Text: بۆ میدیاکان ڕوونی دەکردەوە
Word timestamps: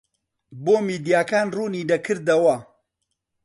بۆ 0.63 0.75
میدیاکان 0.87 1.45
ڕوونی 1.55 1.87
دەکردەوە 1.91 2.55